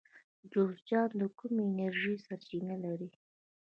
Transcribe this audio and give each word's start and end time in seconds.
جوزجان 0.51 1.09
د 1.19 1.21
کومې 1.37 1.61
انرژۍ 1.67 2.15
سرچینه 2.25 2.75
لري؟ 2.83 3.09